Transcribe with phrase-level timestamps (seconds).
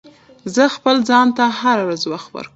[0.55, 2.49] زه خپل ځان ته هره ورځ وخت ورکوم.